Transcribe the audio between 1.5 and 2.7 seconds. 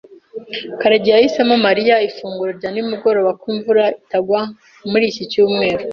Mariya ifunguro rya